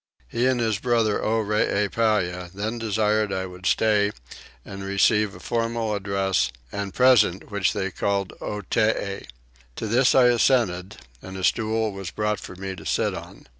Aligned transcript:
He 0.27 0.47
and 0.47 0.59
his 0.59 0.79
brother 0.79 1.21
Oreepyah 1.21 2.49
then 2.55 2.79
desired 2.79 3.31
I 3.31 3.45
would 3.45 3.67
stay 3.67 4.11
and 4.65 4.83
receive 4.83 5.35
a 5.35 5.39
formal 5.39 5.93
address 5.93 6.51
and 6.71 6.91
present 6.91 7.51
which 7.51 7.73
they 7.73 7.91
called 7.91 8.33
Otee. 8.41 9.27
To 9.75 9.85
this 9.85 10.15
I 10.15 10.23
assented 10.29 10.97
and 11.21 11.37
a 11.37 11.43
stool 11.43 11.91
was 11.91 12.09
brought 12.09 12.39
for 12.39 12.55
me 12.55 12.75
to 12.77 12.83
sit 12.83 13.13
on. 13.13 13.45